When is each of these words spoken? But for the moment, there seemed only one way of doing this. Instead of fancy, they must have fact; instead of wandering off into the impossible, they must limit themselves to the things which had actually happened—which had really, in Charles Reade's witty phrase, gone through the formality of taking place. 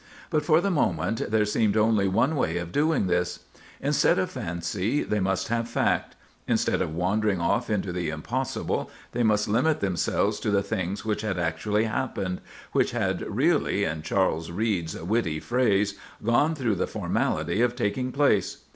But 0.31 0.43
for 0.43 0.61
the 0.61 0.71
moment, 0.71 1.29
there 1.29 1.45
seemed 1.45 1.77
only 1.77 2.07
one 2.07 2.35
way 2.35 2.57
of 2.57 2.71
doing 2.71 3.05
this. 3.05 3.41
Instead 3.79 4.17
of 4.17 4.31
fancy, 4.31 5.03
they 5.03 5.19
must 5.19 5.49
have 5.49 5.69
fact; 5.69 6.15
instead 6.47 6.81
of 6.81 6.95
wandering 6.95 7.39
off 7.39 7.69
into 7.69 7.91
the 7.93 8.09
impossible, 8.09 8.89
they 9.11 9.21
must 9.21 9.47
limit 9.47 9.79
themselves 9.79 10.39
to 10.39 10.49
the 10.49 10.63
things 10.63 11.05
which 11.05 11.21
had 11.21 11.37
actually 11.37 11.83
happened—which 11.83 12.89
had 12.89 13.21
really, 13.29 13.83
in 13.83 14.01
Charles 14.01 14.49
Reade's 14.49 14.99
witty 14.99 15.39
phrase, 15.39 15.93
gone 16.25 16.55
through 16.55 16.77
the 16.77 16.87
formality 16.87 17.61
of 17.61 17.75
taking 17.75 18.11
place. 18.11 18.63